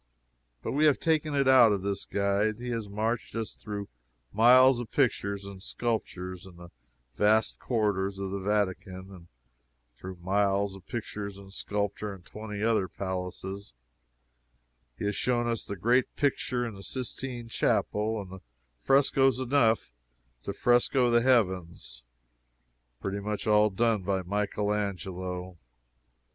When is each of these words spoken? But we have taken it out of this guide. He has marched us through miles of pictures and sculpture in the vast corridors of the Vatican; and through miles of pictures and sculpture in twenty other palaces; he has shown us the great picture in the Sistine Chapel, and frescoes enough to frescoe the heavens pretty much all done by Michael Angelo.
But 0.63 0.71
we 0.71 0.85
have 0.85 0.99
taken 0.99 1.35
it 1.35 1.47
out 1.47 1.71
of 1.71 1.83
this 1.83 2.05
guide. 2.05 2.57
He 2.57 2.69
has 2.71 2.89
marched 2.89 3.35
us 3.35 3.53
through 3.53 3.87
miles 4.33 4.79
of 4.79 4.89
pictures 4.89 5.45
and 5.45 5.61
sculpture 5.61 6.31
in 6.33 6.55
the 6.55 6.71
vast 7.13 7.59
corridors 7.59 8.17
of 8.17 8.31
the 8.31 8.39
Vatican; 8.39 9.11
and 9.13 9.27
through 9.95 10.15
miles 10.15 10.73
of 10.73 10.87
pictures 10.87 11.37
and 11.37 11.53
sculpture 11.53 12.15
in 12.15 12.23
twenty 12.23 12.63
other 12.63 12.87
palaces; 12.87 13.73
he 14.97 15.05
has 15.05 15.15
shown 15.15 15.47
us 15.47 15.65
the 15.67 15.75
great 15.75 16.15
picture 16.15 16.65
in 16.65 16.73
the 16.73 16.81
Sistine 16.81 17.47
Chapel, 17.47 18.19
and 18.19 18.41
frescoes 18.79 19.39
enough 19.39 19.91
to 20.45 20.51
frescoe 20.51 21.11
the 21.11 21.21
heavens 21.21 22.01
pretty 22.99 23.19
much 23.19 23.45
all 23.45 23.69
done 23.69 24.01
by 24.01 24.23
Michael 24.23 24.73
Angelo. 24.73 25.59